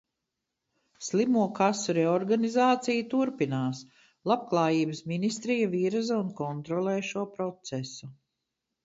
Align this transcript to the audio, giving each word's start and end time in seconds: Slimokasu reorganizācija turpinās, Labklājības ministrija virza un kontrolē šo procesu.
Slimokasu 1.07 1.93
reorganizācija 1.97 3.03
turpinās, 3.11 3.81
Labklājības 4.31 5.03
ministrija 5.13 5.69
virza 5.75 6.19
un 6.23 6.33
kontrolē 6.41 6.95
šo 7.11 7.27
procesu. 7.37 8.11